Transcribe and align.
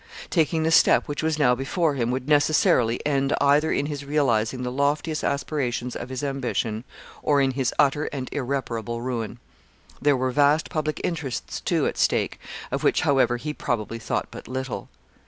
Taking 0.31 0.63
the 0.63 0.71
step 0.71 1.07
which 1.07 1.21
was 1.21 1.37
now 1.37 1.53
before 1.53 1.93
him 1.93 2.09
would 2.09 2.27
necessarily 2.27 3.05
end 3.05 3.35
either 3.39 3.71
in 3.71 3.85
his 3.85 4.03
realizing 4.03 4.63
the 4.63 4.71
loftiest 4.71 5.23
aspirations 5.23 5.95
of 5.95 6.09
his 6.09 6.23
ambition, 6.23 6.85
or 7.21 7.39
in 7.39 7.51
his 7.51 7.71
utter 7.77 8.05
and 8.05 8.27
irreparable 8.33 8.99
ruin. 9.01 9.37
There 10.01 10.17
were 10.17 10.31
vast 10.31 10.71
public 10.71 10.99
interests, 11.03 11.61
too, 11.61 11.85
at 11.85 11.99
stake, 11.99 12.39
of 12.71 12.83
which, 12.83 13.01
however 13.01 13.37
he 13.37 13.53
probably 13.53 13.99
thought 13.99 14.29
but 14.31 14.47
little. 14.47 14.89